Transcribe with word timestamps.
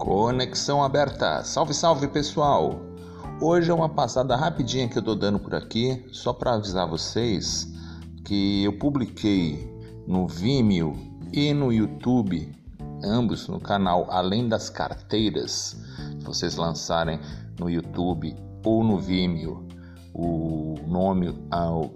Conexão 0.00 0.82
aberta. 0.82 1.44
Salve, 1.44 1.74
salve 1.74 2.08
pessoal! 2.08 2.80
Hoje 3.38 3.70
é 3.70 3.74
uma 3.74 3.86
passada 3.86 4.34
rapidinha 4.34 4.88
que 4.88 4.96
eu 4.96 5.02
tô 5.02 5.14
dando 5.14 5.38
por 5.38 5.54
aqui, 5.54 6.02
só 6.10 6.32
para 6.32 6.54
avisar 6.54 6.88
vocês 6.88 7.70
que 8.24 8.64
eu 8.64 8.78
publiquei 8.78 9.70
no 10.06 10.26
Vimeo 10.26 10.96
e 11.30 11.52
no 11.52 11.70
YouTube, 11.70 12.50
ambos 13.04 13.46
no 13.46 13.60
canal 13.60 14.06
Além 14.08 14.48
das 14.48 14.70
Carteiras. 14.70 15.76
Se 16.18 16.24
vocês 16.24 16.56
lançarem 16.56 17.20
no 17.58 17.68
YouTube 17.68 18.34
ou 18.64 18.82
no 18.82 18.98
Vimeo 18.98 19.68
o 20.12 20.76
nome 20.86 21.34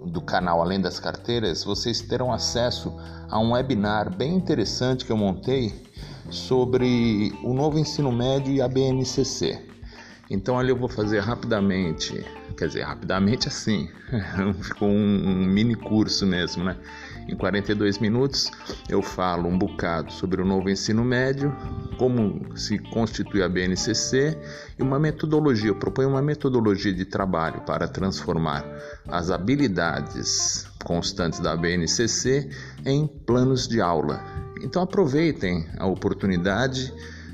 do 0.05 0.21
canal 0.21 0.61
Além 0.61 0.79
das 0.79 0.99
Carteiras, 0.99 1.63
vocês 1.63 2.01
terão 2.01 2.31
acesso 2.31 2.93
a 3.29 3.39
um 3.39 3.51
webinar 3.51 4.15
bem 4.15 4.35
interessante 4.35 5.05
que 5.05 5.11
eu 5.11 5.17
montei 5.17 5.73
sobre 6.29 7.33
o 7.43 7.53
novo 7.53 7.77
ensino 7.77 8.11
médio 8.11 8.53
e 8.53 8.61
a 8.61 8.67
BNCC. 8.67 9.75
Então 10.29 10.57
ali 10.57 10.69
eu 10.69 10.75
vou 10.75 10.89
fazer 10.89 11.19
rapidamente, 11.19 12.25
quer 12.57 12.67
dizer, 12.67 12.81
rapidamente 12.81 13.47
assim, 13.47 13.87
ficou 14.61 14.87
um, 14.87 15.29
um, 15.29 15.45
mini 15.45 15.75
curso 15.75 16.25
mesmo, 16.25 16.63
né? 16.63 16.75
Em 17.27 17.35
42 17.35 17.99
minutos 17.99 18.51
eu 18.89 19.03
falo 19.03 19.47
um 19.47 19.57
bocado 19.57 20.11
sobre 20.11 20.41
o 20.41 20.45
novo 20.45 20.69
ensino 20.69 21.03
médio, 21.03 21.55
como 21.97 22.57
se 22.57 22.77
constitui 22.79 23.41
a 23.41 23.49
BNCC 23.49 24.37
e 24.77 24.83
uma 24.83 24.99
metodologia. 24.99 25.73
Proponho 25.73 26.09
uma 26.09 26.21
metodologia 26.21 26.93
de 26.93 27.05
trabalho 27.05 27.61
para 27.61 27.87
transformar 27.87 28.65
as 29.07 29.31
habilidades 29.31 30.67
constantes 30.83 31.39
da 31.39 31.55
BNCC 31.55 32.49
em 32.85 33.07
planos 33.07 33.67
de 33.67 33.81
aula 33.81 34.45
então 34.65 34.81
aproveitem 34.81 35.67
a 35.77 35.85
oportunidade. 35.85 36.91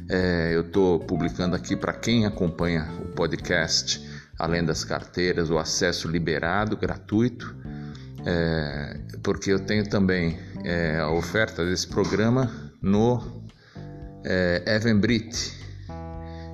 É, 0.09 0.51
eu 0.53 0.61
estou 0.61 0.99
publicando 0.99 1.55
aqui 1.55 1.75
para 1.75 1.93
quem 1.93 2.25
acompanha 2.25 2.87
o 2.99 3.05
podcast, 3.15 4.05
além 4.37 4.63
das 4.65 4.83
carteiras, 4.83 5.49
o 5.49 5.57
acesso 5.57 6.09
liberado, 6.09 6.75
gratuito, 6.75 7.55
é, 8.25 8.99
porque 9.23 9.51
eu 9.51 9.59
tenho 9.59 9.87
também 9.87 10.37
é, 10.65 10.99
a 10.99 11.09
oferta 11.09 11.65
desse 11.65 11.87
programa 11.87 12.51
no 12.81 13.40
é, 14.23 14.63
Evenbrit. 14.67 15.59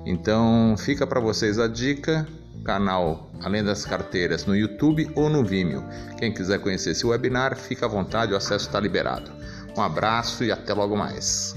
Então 0.06 0.74
fica 0.78 1.06
para 1.06 1.20
vocês 1.20 1.58
a 1.58 1.66
dica, 1.66 2.26
canal 2.64 3.28
Além 3.42 3.62
das 3.62 3.84
Carteiras 3.84 4.46
no 4.46 4.56
YouTube 4.56 5.10
ou 5.14 5.28
no 5.28 5.44
Vimeo. 5.44 5.84
Quem 6.18 6.32
quiser 6.32 6.58
conhecer 6.60 6.90
esse 6.90 7.06
webinar, 7.06 7.56
fica 7.56 7.86
à 7.86 7.88
vontade, 7.88 8.32
o 8.32 8.36
acesso 8.36 8.66
está 8.66 8.80
liberado. 8.80 9.30
Um 9.76 9.82
abraço 9.82 10.42
e 10.42 10.50
até 10.50 10.74
logo 10.74 10.96
mais. 10.96 11.54